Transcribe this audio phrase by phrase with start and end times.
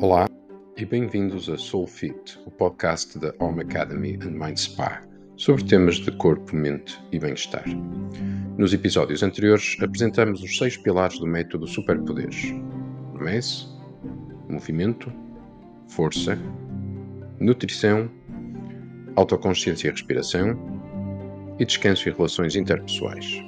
[0.00, 0.26] Olá
[0.78, 5.02] e bem-vindos a SoulFit, o podcast da Home Academy and Mind Spa,
[5.36, 7.66] sobre temas de corpo, mente e bem-estar.
[8.56, 12.50] Nos episódios anteriores apresentamos os seis pilares do método Superpoderes:
[13.20, 13.68] MES,
[14.48, 15.12] movimento,
[15.88, 16.38] força,
[17.38, 18.10] nutrição,
[19.16, 20.58] autoconsciência e respiração
[21.58, 23.44] e descanso e relações interpessoais.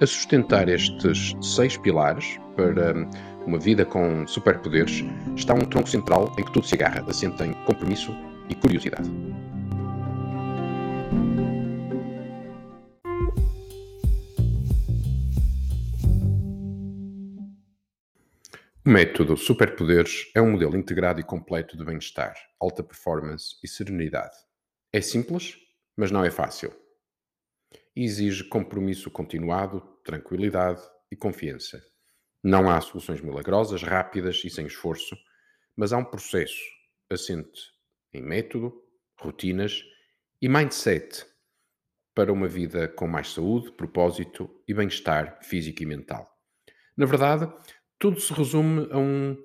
[0.00, 2.94] A sustentar estes seis pilares para
[3.46, 5.04] uma vida com superpoderes
[5.36, 8.12] está um tronco central em que tudo se agarra, assenta em compromisso
[8.48, 9.10] e curiosidade.
[18.86, 24.36] O método Superpoderes é um modelo integrado e completo de bem-estar, alta performance e serenidade.
[24.92, 25.56] É simples,
[25.96, 26.70] mas não é fácil.
[27.96, 31.93] exige compromisso continuado, tranquilidade e confiança.
[32.44, 35.16] Não há soluções milagrosas, rápidas e sem esforço,
[35.74, 36.60] mas há um processo
[37.08, 37.72] assente
[38.12, 38.84] em método,
[39.18, 39.82] rotinas
[40.42, 41.24] e mindset
[42.14, 46.30] para uma vida com mais saúde, propósito e bem-estar físico e mental.
[46.94, 47.50] Na verdade,
[47.98, 49.42] tudo se resume a um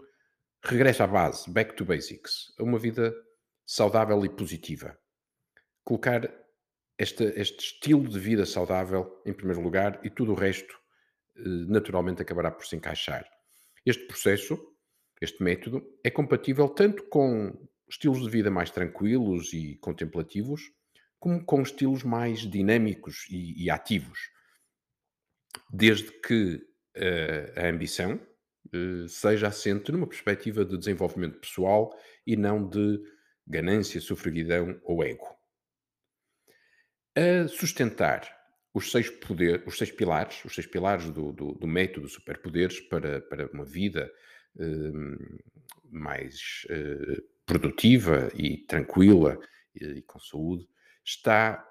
[0.61, 3.15] regresso à base, back to basics, a uma vida
[3.65, 4.99] saudável e positiva.
[5.85, 6.29] Colocar
[6.97, 10.78] este, este estilo de vida saudável em primeiro lugar e tudo o resto
[11.67, 13.29] naturalmente acabará por se encaixar.
[13.85, 14.59] Este processo,
[15.21, 20.61] este método, é compatível tanto com estilos de vida mais tranquilos e contemplativos,
[21.19, 24.19] como com estilos mais dinâmicos e, e ativos.
[25.69, 28.19] Desde que uh, a ambição
[28.73, 31.91] uh, seja assente numa perspectiva de desenvolvimento pessoal
[32.25, 33.01] e não de
[33.45, 35.27] ganância, sofreguidão ou ego.
[37.15, 38.38] A sustentar
[38.73, 43.21] os seis, poder, os seis pilares, os seis pilares do, do, do método superpoderes para,
[43.21, 44.11] para uma vida
[44.55, 45.39] uh,
[45.89, 49.39] mais uh, produtiva e tranquila
[49.73, 50.67] e, e, com saúde,
[51.03, 51.65] está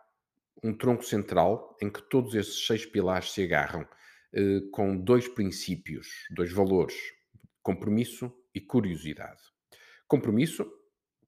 [0.62, 6.08] um tronco central em que todos esses seis pilares se agarram uh, com dois princípios,
[6.30, 6.96] dois valores:
[7.62, 9.40] compromisso e curiosidade.
[10.08, 10.66] Compromisso,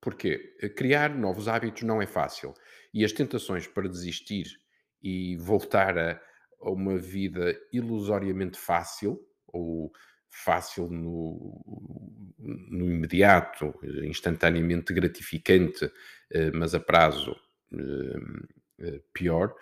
[0.01, 0.39] porque
[0.77, 2.55] criar novos hábitos não é fácil
[2.93, 4.47] e as tentações para desistir
[5.03, 6.21] e voltar a,
[6.61, 9.93] a uma vida ilusoriamente fácil, ou
[10.31, 11.61] fácil no,
[12.39, 13.75] no imediato,
[14.05, 15.91] instantaneamente gratificante,
[16.31, 17.37] eh, mas a prazo
[17.73, 18.19] eh,
[18.79, 19.55] eh, pior,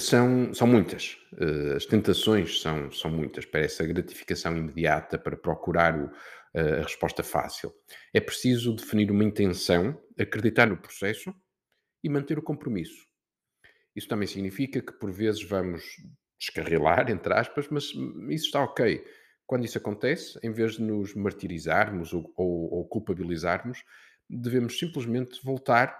[0.00, 1.16] são, são muitas.
[1.76, 6.10] As tentações são, são muitas para essa gratificação imediata, para procurar o,
[6.54, 7.72] a resposta fácil.
[8.12, 11.32] É preciso definir uma intenção, acreditar no processo
[12.02, 13.05] e manter o compromisso.
[13.96, 15.82] Isso também significa que por vezes vamos
[16.38, 17.84] descarrilar, entre aspas, mas
[18.28, 19.02] isso está ok.
[19.46, 23.82] Quando isso acontece, em vez de nos martirizarmos ou, ou, ou culpabilizarmos,
[24.28, 25.98] devemos simplesmente voltar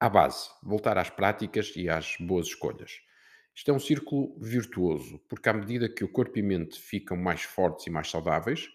[0.00, 3.00] à base, voltar às práticas e às boas escolhas.
[3.54, 7.42] Isto é um círculo virtuoso, porque à medida que o corpo e mente ficam mais
[7.42, 8.68] fortes e mais saudáveis,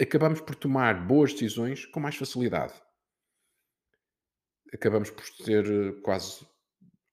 [0.00, 2.74] acabamos por tomar boas decisões com mais facilidade
[4.72, 6.46] acabamos por ter eh, quase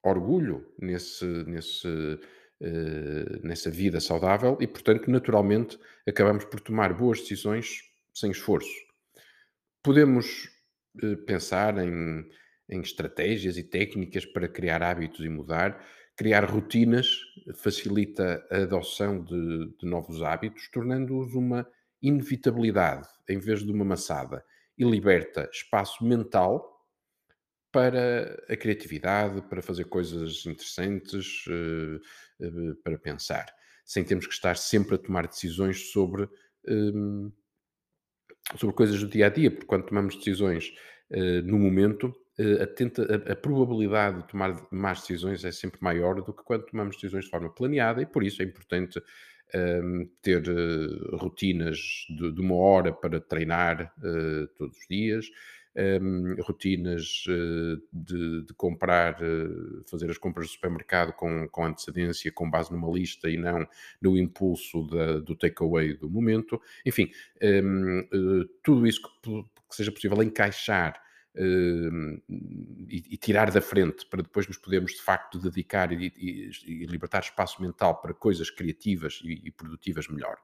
[0.03, 7.81] orgulho nesse, nesse, uh, nessa vida saudável e, portanto, naturalmente, acabamos por tomar boas decisões
[8.13, 8.71] sem esforço.
[9.83, 10.49] Podemos
[11.03, 12.25] uh, pensar em,
[12.69, 15.83] em estratégias e técnicas para criar hábitos e mudar.
[16.15, 17.19] Criar rotinas
[17.55, 21.67] facilita a adoção de, de novos hábitos, tornando-os uma
[22.01, 24.43] inevitabilidade em vez de uma maçada
[24.77, 26.76] e liberta espaço mental
[27.71, 33.45] para a criatividade, para fazer coisas interessantes, uh, uh, para pensar,
[33.85, 36.29] sem termos que estar sempre a tomar decisões sobre,
[36.67, 37.31] um,
[38.57, 40.73] sobre coisas do dia a dia, porque quando tomamos decisões
[41.11, 42.15] uh, no momento,
[42.61, 46.95] a, tenta, a, probabilidade de tomar más decisões é sempre maior do que quando tomamos
[46.95, 49.01] decisões de forma planeada, e por isso é importante
[49.55, 50.43] um, ter
[51.13, 53.91] rotinas de, de, uma hora para treinar
[54.55, 55.25] todos os dias
[55.77, 62.31] um, rotinas uh, de, de, comprar, uh, fazer as compras do supermercado com, com antecedência,
[62.31, 63.67] com base numa lista e não
[64.01, 66.59] no impulso da, do takeaway do momento.
[66.85, 71.01] Enfim, um, eh, tudo isso que, que, seja possível encaixar
[71.35, 72.19] ehm,
[72.89, 76.85] e, e, tirar da frente para depois nos podermos de facto dedicar e, e, e
[76.85, 80.37] libertar espaço mental para coisas criativas e, produtivas melhor.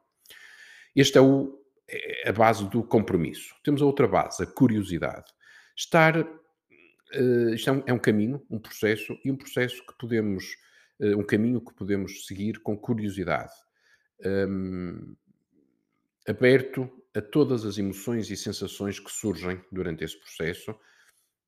[0.96, 3.56] Este é o, é a base do compromisso.
[3.64, 5.32] Temos a outra base, a curiosidade.
[5.76, 6.20] Estar.
[6.20, 10.44] Uh, isto é um, é um, caminho, um processo, e um processo que podemos.
[11.00, 13.54] Uh, um caminho que podemos seguir com curiosidade.
[14.26, 15.16] Um,
[16.28, 20.76] aberto a todas as emoções e sensações que surgem durante esse processo,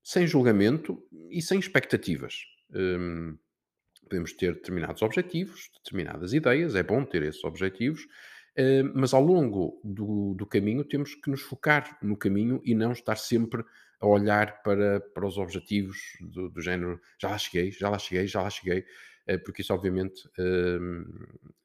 [0.03, 1.01] sem julgamento
[1.31, 2.35] e sem expectativas.
[2.71, 3.37] Hum,
[4.03, 8.05] podemos ter determinados objetivos, determinadas ideias, é bom ter esses objetivos,
[8.93, 13.17] mas ao longo do, do caminho temos que nos focar no caminho e não estar
[13.17, 13.63] sempre
[13.99, 18.27] a olhar para, para os objetivos do, do género já lá cheguei, já lá cheguei,
[18.27, 18.85] já lá cheguei,
[19.27, 21.05] eh, porque isso obviamente hum,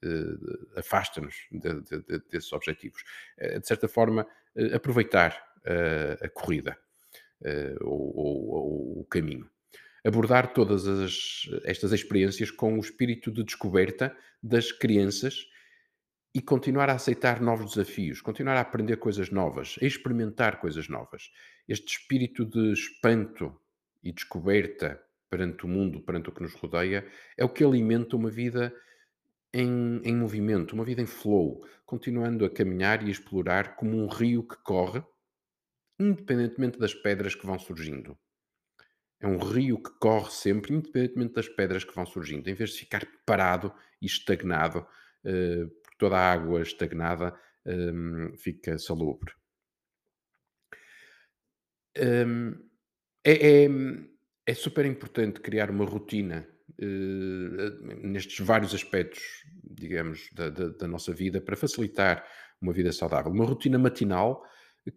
[0.02, 3.04] eh, afasta-nos de, de, de, desses objetivos.
[3.38, 4.26] de certa forma,
[4.75, 5.48] aproveitar
[6.22, 6.76] a corrida
[7.82, 9.48] ou, ou, ou o caminho
[10.04, 15.46] abordar todas as, estas experiências com o espírito de descoberta das crianças
[16.35, 21.31] e continuar a aceitar novos desafios, continuar a aprender coisas novas, a experimentar coisas novas.
[21.69, 23.61] Este espírito de espanto
[24.03, 27.06] e descoberta perante o mundo, perante o que nos rodeia,
[27.37, 28.75] é o que alimenta uma vida
[29.53, 34.09] em, em movimento, uma vida em flow, continuando a caminhar e a explorar como um
[34.09, 35.03] rio que corre,
[35.99, 38.17] independentemente das pedras que vão surgindo.
[39.21, 42.79] É um rio que corre sempre, independentemente das pedras que vão surgindo, em vez de
[42.79, 44.87] ficar parado e estagnado,
[45.25, 47.32] uh, toda a água estagnada
[47.67, 49.32] um, fica salubre.
[51.99, 52.55] Um,
[53.25, 53.69] é, é,
[54.47, 56.49] é, super importante criar uma rotina
[56.81, 59.23] uh, nestes vários aspectos,
[59.62, 62.26] digamos, da, da, da nossa vida para facilitar
[62.61, 63.31] uma vida saudável.
[63.31, 64.43] Uma rotina matinal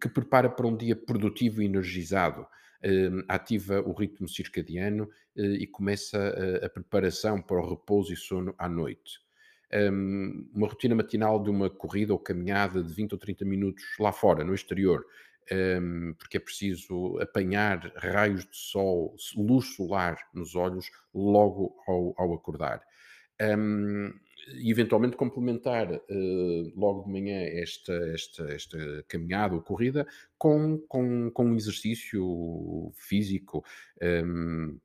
[0.00, 2.46] que prepara para um dia produtivo e energizado
[2.86, 8.16] Hum, ativa o ritmo circadiano eh, e começa a, a preparação para o repouso e
[8.16, 9.20] sono à noite.
[9.74, 14.12] Um, uma rotina matinal de uma corrida ou caminhada de 20 ou 30 minutos lá
[14.12, 15.04] fora, no exterior,
[15.52, 22.34] um, porque é preciso apanhar raios de sol, luz solar nos olhos logo ao, ao
[22.34, 22.82] acordar.
[23.40, 24.12] Um,
[24.52, 30.06] e eventualmente complementar uh, logo de manhã esta, esta, esta caminhada ou corrida
[30.36, 33.64] com, com, com um exercício físico.
[34.02, 34.78] Um,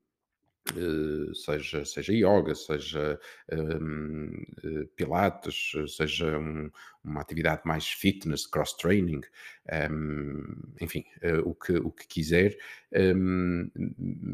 [1.34, 3.20] seja, seja yoga, seja
[3.52, 6.70] um, uh, pilates, seja um,
[7.04, 9.22] uma atividade mais fitness, cross-training,
[9.92, 10.44] um,
[10.82, 12.58] enfim, uh, o, que, o que quiser,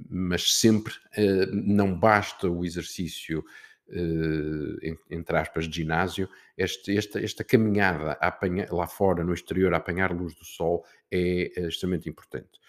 [0.10, 0.94] mas sempre
[1.52, 3.44] não basta o exercício
[3.90, 8.18] uh, entre aspas, de ginásio, este, esta, esta caminhada
[8.72, 12.60] lá fora, no exterior, a apanhar luz do sol, é, é extremamente importante.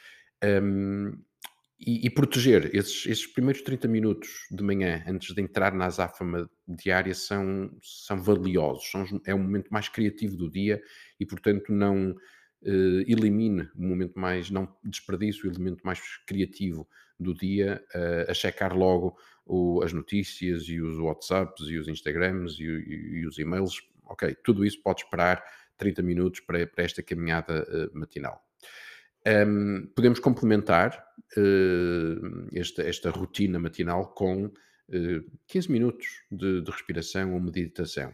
[0.44, 1.18] Um,
[1.78, 6.48] e, e, proteger esses, esses, primeiros 30 minutos de manhã, antes de entrar na azáfama
[6.66, 8.90] diária, são, são valiosos.
[8.90, 10.82] São, é o momento mais criativo do dia
[11.20, 16.88] e, portanto, não uh, elimine o momento mais, não desperdice o elemento mais criativo
[17.20, 22.58] do dia uh, a checar logo o, as notícias e os WhatsApps e os Instagrams
[22.58, 23.82] e, e, e, os e-mails.
[24.04, 25.42] Ok, tudo isso pode esperar
[25.76, 28.42] 30 minutos para, para esta caminhada uh, matinal.
[29.26, 31.04] Um, podemos complementar
[31.36, 34.52] uh, esta, esta, rotina matinal com uh,
[34.92, 38.12] eh, 15 minutos de, de, respiração ou meditação.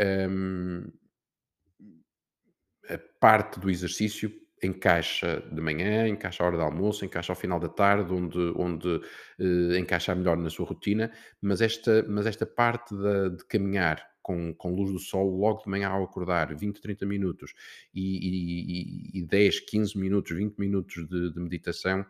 [0.00, 0.90] Um,
[2.88, 4.32] a parte do exercício
[4.62, 8.88] encaixa de manhã, encaixa a hora de almoço, encaixa ao final da tarde, onde, onde
[8.88, 11.12] uh, encaixar melhor na sua rotina,
[11.42, 15.68] mas esta, mas esta parte de, de caminhar com, com luz do sol logo de
[15.68, 17.52] manhã ao acordar, 20, 30 minutos,
[17.94, 22.06] e, e, e 10, 15 minutos, 20 minutos de, de meditação,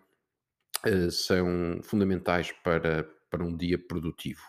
[0.86, 4.42] uh, são fundamentais para, para um dia produtivo.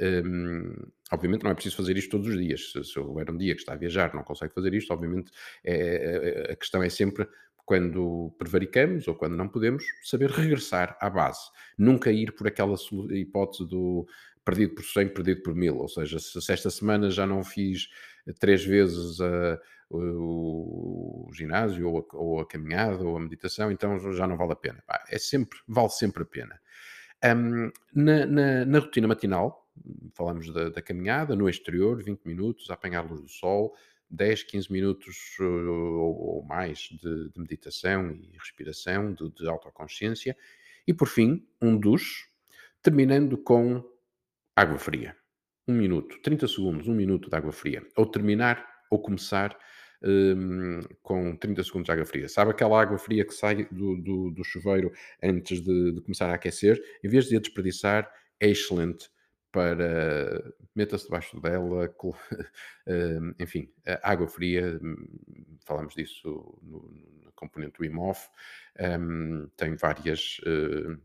[0.00, 0.74] Um,
[1.12, 2.72] obviamente não é preciso fazer isto todos os dias.
[2.72, 5.30] Se, se houver um dia que está a viajar não consegue fazer isto, obviamente
[5.62, 7.28] é, é, é, a questão é sempre
[7.66, 11.50] quando prevaricamos ou quando não podemos, saber regressar à base.
[11.78, 12.76] Nunca ir por aquela
[13.10, 14.06] hipótese do
[14.44, 15.78] perdido por 100, perdido por mil.
[15.78, 17.88] Ou seja, se, esta semana já não fiz
[18.38, 19.60] três vezes a,
[19.90, 24.52] o, o, ginásio ou a, ou a, caminhada ou a meditação, então já não vale
[24.52, 24.82] a pena.
[25.08, 26.60] É sempre, vale sempre a pena.
[27.24, 29.66] Um, na, na, na rotina matinal,
[30.14, 33.74] falamos da, da, caminhada no exterior, 20 minutos, a apanhar luz do sol,
[34.10, 40.36] 10, 15 minutos uh, ou, ou mais de, de, meditação e respiração, de, de autoconsciência,
[40.86, 42.26] e por fim, um duche,
[42.82, 43.82] terminando com
[44.56, 45.16] água fria.
[45.66, 47.86] Um minuto, 30 segundos, um minuto de água fria.
[47.96, 49.56] Ou terminar ou começar
[50.02, 52.28] um, com 30 segundos de água fria.
[52.28, 54.92] Sabe aquela água fria que sai do, do, do chuveiro
[55.22, 56.80] antes de, de, começar a aquecer?
[57.02, 59.08] Em vez de a desperdiçar, é excelente
[59.50, 61.94] para meta-se debaixo dela,
[63.38, 63.70] enfim,
[64.02, 64.96] água fria, hum,
[65.64, 66.90] falamos disso no,
[67.24, 68.28] no componente do IMOF,
[69.00, 71.00] um, tem várias uh,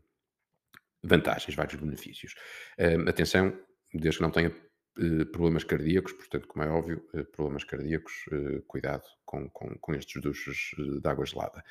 [1.02, 2.34] vantagens, vários benefícios.
[2.78, 3.56] Um, atenção,
[3.92, 4.52] desde que não tenha
[4.98, 9.94] eh, problemas cardíacos, portanto, como é óbvio, eh, problemas cardíacos, eh, cuidado com, com, com
[9.94, 11.64] estes duches de água gelada.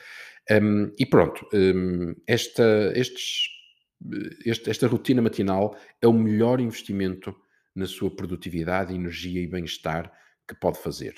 [0.50, 3.50] Um, e pronto, um, esta, estes,
[4.46, 7.36] este, esta rotina matinal é o melhor investimento
[7.76, 10.12] na sua produtividade, energia e bem-estar
[10.48, 11.14] que pode fazer.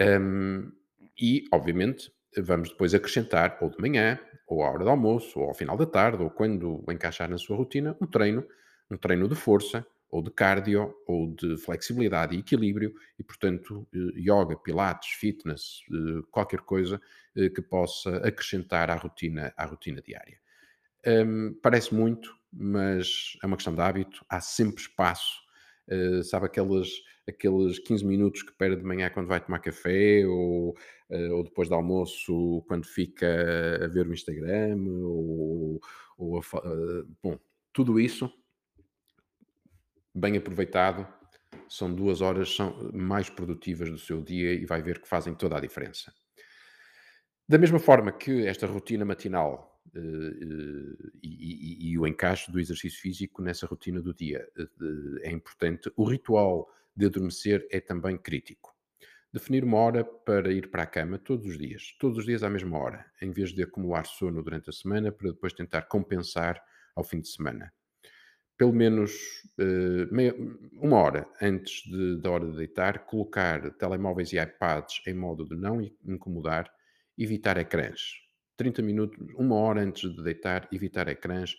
[0.00, 0.70] Um,
[1.18, 5.54] e, obviamente, vamos depois acrescentar, ou de manhã, ou à hora do almoço, ou ao
[5.54, 8.46] final da tarde, ou quando encaixar na sua rotina, um treino,
[8.90, 14.20] um treino de força, ou de cardio, ou de flexibilidade e equilíbrio, e, portanto, eh,
[14.20, 17.00] yoga, pilates, fitness, eh, qualquer coisa
[17.36, 20.38] eh, que possa acrescentar à rotina, à rotina diária.
[21.06, 25.44] Um, parece muito, mas é uma questão de hábito, há sempre espaço.
[25.88, 26.88] Uh, sabe aqueles,
[27.28, 30.70] aqueles 15 minutos que perde de manhã quando vai tomar café, ou,
[31.10, 33.26] uh, ou depois do almoço quando fica
[33.84, 35.80] a ver o Instagram, ou,
[36.16, 37.38] ou a, uh, bom,
[37.72, 38.32] tudo isso
[40.14, 41.06] bem aproveitado,
[41.68, 45.56] são duas horas são mais produtivas do seu dia e vai ver que fazem toda
[45.56, 46.12] a diferença.
[47.46, 53.00] Da mesma forma que esta rotina matinal uh, e, e, e, o encaixe do exercício
[53.00, 54.48] físico nessa rotina do dia
[55.22, 58.74] é importante, o ritual de adormecer é também crítico.
[59.32, 62.48] Definir uma hora para ir para a cama todos os dias, todos os dias à
[62.48, 66.62] mesma hora, em vez de acumular sono durante a semana para depois tentar compensar
[66.94, 67.72] ao fim de semana
[68.56, 69.12] pelo menos
[69.58, 70.34] uh, meia,
[70.80, 75.56] uma hora antes de, da hora de deitar, colocar telemóveis e iPads em modo de
[75.56, 76.70] não incomodar,
[77.18, 78.14] evitar ecrãs.
[78.56, 81.54] 30 minutos, uma hora antes de deitar, evitar ecrãs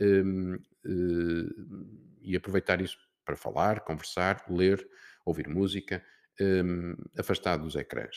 [0.00, 4.86] um, uh, e aproveitar isso para falar, conversar, ler,
[5.24, 6.04] ouvir música,
[6.40, 8.16] um, afastado dos ecrãs.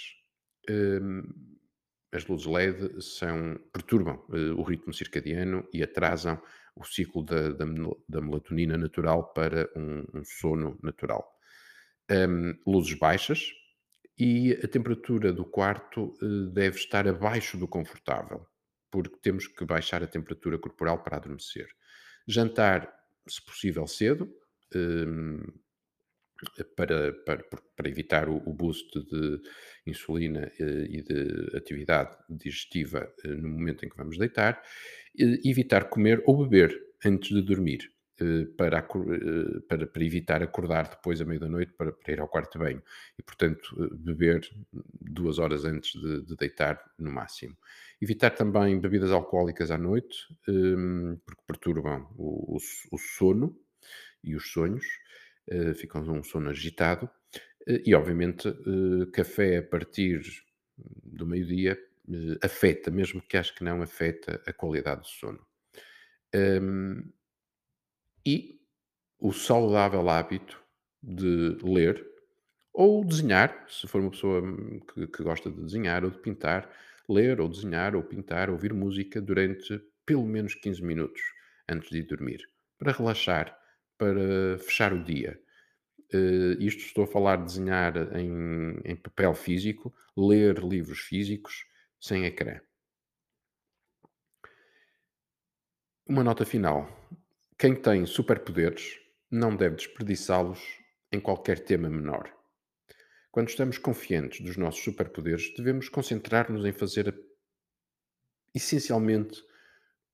[0.69, 1.24] Um,
[2.12, 6.39] as luzes LED são, perturbam uh, o ritmo circadiano e atrasam
[6.75, 7.65] o ciclo da, da,
[8.07, 11.27] da melatonina natural para um, um sono natural.
[12.12, 13.51] Um, luzes baixas
[14.17, 18.45] e a temperatura do quarto uh, deve estar abaixo do confortável,
[18.91, 21.67] porque temos que baixar a temperatura corporal para adormecer.
[22.27, 22.93] Jantar,
[23.27, 24.31] se possível, cedo,
[26.75, 27.44] para, para,
[27.75, 29.42] para, evitar o, o, boost de
[29.88, 34.62] insulina uh, e de atividade digestiva uh, no momento em que vamos deitar,
[35.46, 41.20] evitar comer ou beber antes de dormir, eh, para, eh, para, para, evitar acordar depois
[41.20, 42.84] à meia da noite para, ir ao quarto de banho.
[43.18, 44.48] E, portanto, eh, beber
[45.01, 47.58] duas horas antes de, de deitar, no máximo.
[48.00, 50.15] Evitar também bebidas alcoólicas à noite,
[51.25, 52.58] porque perturbam o, o,
[52.92, 53.58] o sono
[54.24, 54.86] e os sonhos,
[55.75, 57.10] ficam um sono agitado.
[57.68, 58.48] E, obviamente,
[59.12, 60.22] café a partir
[60.77, 65.46] do meio-dia uh, afeta, mesmo que acho que não afeta a qualidade do sono.
[66.36, 67.12] Um,
[68.25, 68.60] e
[69.20, 70.62] o saudável hábito
[71.01, 72.06] de ler
[72.74, 76.70] ou desenhar, se for uma pessoa hum, que, que, gosta de desenhar ou de pintar,
[77.08, 81.22] ler ou desenhar ou pintar, ouvir música durante pelo menos 15 minutos
[81.70, 82.50] antes de ir dormir,
[82.80, 83.58] para relaxar,
[84.03, 85.41] para fechar o dia.
[86.13, 91.65] Uh, isto estou a falar de desenhar em, em papel físico, ler livros físicos,
[92.00, 92.60] sem ecrã.
[96.05, 96.86] Uma nota final.
[97.57, 99.00] Quem tem superpoderes
[99.31, 100.60] não deve desperdiçá-los
[101.10, 102.29] em qualquer tema menor.
[103.31, 107.17] Quando estamos confiantes dos nossos superpoderes, devemos concentrar-nos em fazer
[108.53, 109.41] essencialmente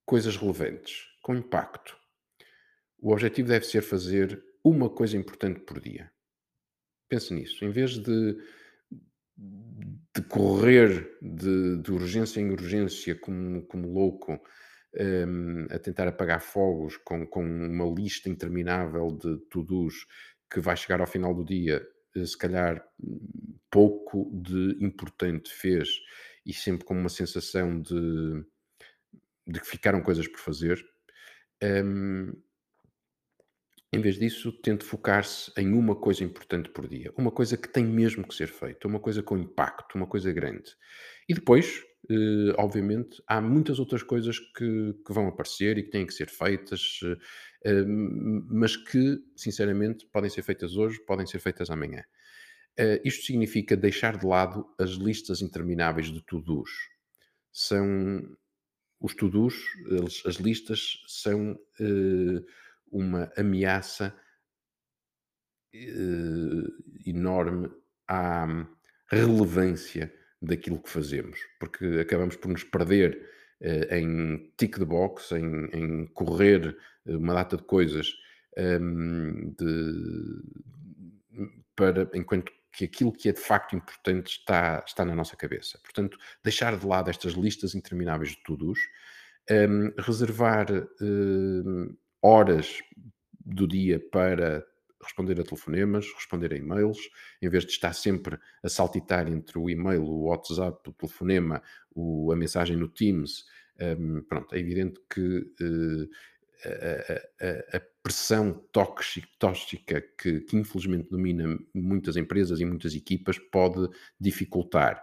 [0.06, 1.98] coisas relevantes, com impacto.
[3.02, 6.12] O objetivo deve ser fazer uma coisa importante por dia.
[7.08, 7.64] Pense nisso.
[7.66, 8.38] Em vez de
[10.16, 14.40] de correr de, de, urgência em urgência como, como louco
[15.00, 20.06] um, a tentar apagar fogos com, com uma lista interminável de to-dos
[20.52, 22.84] que vai chegar ao final do dia, eh, se calhar
[23.70, 25.90] pouco de importante fez
[26.44, 28.44] e sempre com uma sensação de,
[29.48, 30.84] de que ficaram coisas por fazer.
[31.64, 32.34] Um,
[33.92, 37.84] em vez disso, tente focar-se em uma coisa importante por dia, uma coisa que tem
[37.84, 40.76] mesmo que ser feita, uma coisa com impacto, uma coisa grande.
[41.28, 46.06] E depois, eh, obviamente, há muitas outras coisas que, que, vão aparecer e que têm
[46.06, 47.00] que ser feitas,
[47.66, 47.86] eh,
[48.50, 52.04] mas que, sinceramente, podem ser feitas hoje, podem ser feitas amanhã.
[52.78, 56.70] Eh, isto significa deixar de lado as listas intermináveis de to-dos.
[57.52, 58.22] São
[59.02, 59.56] os to-dos,
[60.26, 62.42] as listas são eh,
[62.92, 64.16] uma ameaça
[65.76, 67.70] uh, enorme
[68.08, 68.48] à
[69.08, 73.28] relevância daquilo que fazemos, porque acabamos por nos perder
[73.62, 78.14] uh, em tick the box, em, em, correr uma data de coisas
[78.58, 80.42] um, de,
[81.76, 85.80] para, enquanto que aquilo que é de facto importante está, está na nossa cabeça.
[85.84, 88.80] Portanto, deixar de lado estas listas intermináveis de todos,
[89.50, 90.68] um, reservar
[91.02, 92.82] um, horas
[93.46, 94.66] do dia para
[95.02, 96.98] responder a telefonemas, responder a e-mails,
[97.42, 101.62] em vez de estar sempre a saltitar entre o e-mail, o WhatsApp, o telefonema,
[101.96, 103.46] o, a mensagem no Teams.
[103.80, 106.10] Um, pronto, é evidente que uh,
[106.66, 113.38] a, a, a, pressão tóxica, tóxica que, que, infelizmente domina muitas empresas e muitas equipas
[113.38, 113.88] pode
[114.20, 115.02] dificultar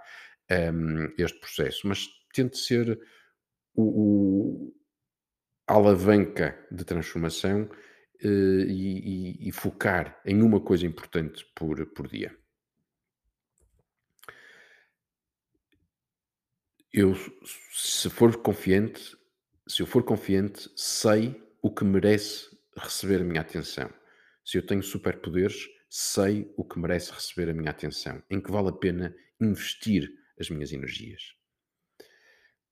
[0.51, 3.01] um, este processo, mas tente ser
[3.75, 4.75] o, o,
[5.67, 12.37] alavanca de transformação uh, e, e, e, focar em uma coisa importante por, por dia.
[16.93, 17.15] Eu,
[17.73, 19.17] se for confiante,
[19.69, 23.93] se eu for confiante, sei o que merece receber a minha atenção.
[24.45, 28.69] Se eu tenho superpoderes, sei o que merece receber a minha atenção, em que vale
[28.69, 30.09] a pena investir
[30.41, 31.36] as minhas energias.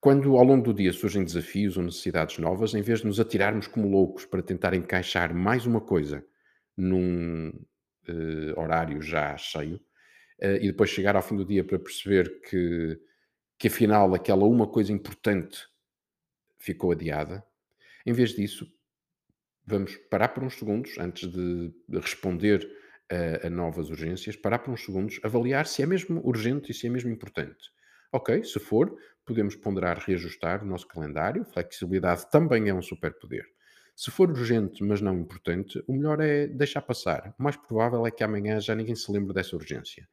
[0.04, 3.66] Quando ao longo do dia surgem desafios ou necessidades novas, em vez de nos atirarmos
[3.66, 6.22] como loucos para tentar encaixar mais uma coisa
[6.76, 9.76] num uh, horário já cheio,
[10.42, 13.00] uh, e depois chegar ao fim do dia para perceber que,
[13.58, 15.66] que afinal aquela uma coisa importante
[16.58, 17.42] ficou adiada,
[18.04, 18.70] em vez disso,
[19.64, 22.70] vamos parar por uns segundos antes de, responder
[23.10, 26.86] a, a, novas urgências, parar por uns segundos, avaliar se é mesmo urgente e se
[26.86, 27.72] é mesmo importante.
[28.14, 31.44] Ok, se for, podemos ponderar reajustar o nosso calendário.
[31.44, 33.44] Flexibilidade também é um superpoder.
[33.96, 37.34] Se for urgente, mas não importante, o melhor é deixar passar.
[37.36, 40.08] O mais provável é que amanhã já ninguém se lembre dessa urgência.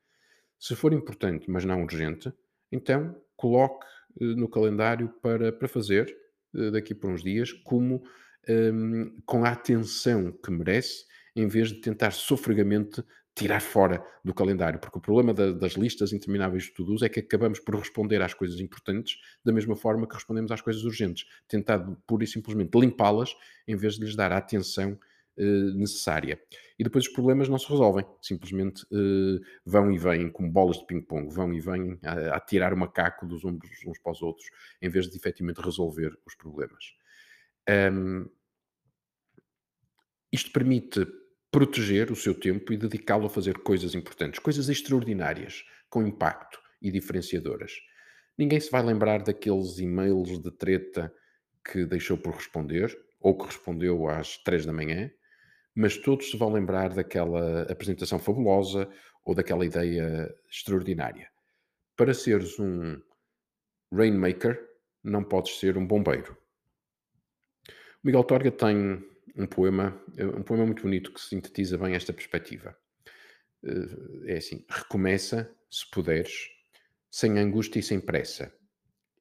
[0.58, 2.34] Se for importante, mas não urgente,
[2.72, 3.86] então coloque
[4.20, 6.12] eh, no calendário para, para fazer
[6.56, 8.02] eh, daqui por uns dias, como
[8.50, 11.06] um, com a atenção que merece,
[11.36, 13.04] em vez de tentar sofregamente
[13.42, 17.20] tirar fora do calendário, porque o problema da, das listas intermináveis de todos é que
[17.20, 21.98] acabamos por responder às coisas importantes da mesma forma que respondemos às coisas urgentes, tentado
[22.06, 23.36] pura e simplesmente limpá-las
[23.68, 24.92] em vez de lhes dar a atenção
[25.38, 26.40] uh, necessária.
[26.78, 30.86] E depois os problemas não se resolvem, simplesmente uh, vão e vêm como bolas de
[30.86, 34.48] ping-pong, vão e vêm a, a tirar o macaco dos ombros uns para os outros,
[34.80, 36.94] em vez de efetivamente resolver os problemas.
[37.68, 38.30] Um,
[40.32, 41.08] isto permite
[41.52, 46.90] proteger o seu tempo e dedicá-lo a fazer coisas importantes, coisas extraordinárias, com impacto e
[46.90, 47.74] diferenciadoras.
[48.38, 51.14] Ninguém se vai lembrar daqueles e-mails de treta
[51.70, 55.12] que deixou por responder ou que respondeu às três da manhã,
[55.76, 58.90] mas todos se vão lembrar daquela apresentação fabulosa
[59.24, 61.30] ou daquela ideia extraordinária.
[61.96, 63.00] Para seres um
[63.94, 64.60] rainmaker,
[65.04, 66.36] não podes ser um bombeiro.
[67.68, 69.04] O Miguel Torga tem
[69.36, 72.78] um poema, eh, um poema muito bonito que sintetiza bem esta perspectiva.
[73.64, 76.50] Eh, é assim: recomeça, se puderes,
[77.10, 78.54] sem angústia e sem pressa,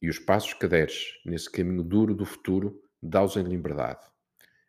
[0.01, 4.07] e os passos que deres nesse caminho duro do futuro, dá-os em liberdade.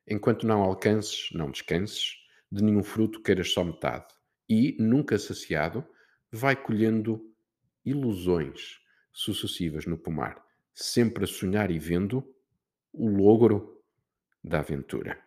[0.08, 2.17] Enquanto não alcances, não descanses,
[2.51, 4.08] de nenhum fruto queiras só metade,
[4.49, 5.86] e, nunca saciado,
[6.32, 7.34] vai colhendo
[7.86, 8.80] ilusões
[9.13, 12.25] sucessivas no pomar, sempre a sonhar e vendo
[12.91, 13.82] o logro
[14.43, 15.17] da aventura.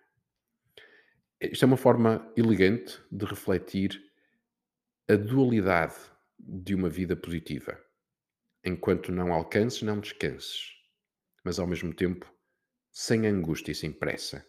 [1.51, 4.03] Isto é uma forma elegante de refletir
[5.09, 5.95] a dualidade
[6.39, 7.79] de uma vida positiva.
[8.65, 10.73] Enquanto não alcances, não descanses,
[11.45, 12.33] mas ao mesmo tempo
[12.91, 14.47] sem angústia e sem pressa,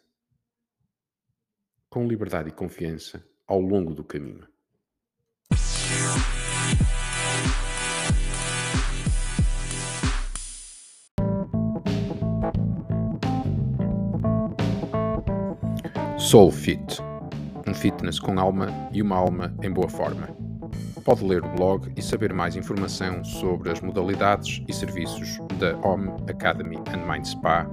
[1.89, 4.47] com liberdade e confiança ao longo do caminho.
[16.25, 17.01] Soul Fit,
[17.67, 20.27] um fitness com alma e uma alma em boa forma.
[21.03, 26.09] Pode ler o blog e saber mais informação sobre as modalidades e serviços da Home
[26.27, 27.69] Academy and Mind Spa,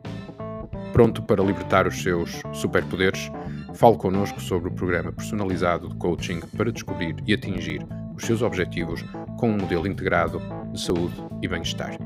[0.94, 3.32] Pronto para libertar os seus superpoderes?
[3.74, 7.84] Fale connosco sobre o programa personalizado de coaching para descobrir e atingir
[8.16, 9.04] os seus objetivos
[9.40, 10.42] com um modelo integrado
[10.74, 11.98] de saúde e bem-estar.